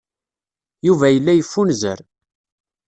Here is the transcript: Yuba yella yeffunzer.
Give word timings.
Yuba 0.87 1.07
yella 1.09 1.33
yeffunzer. 1.35 1.99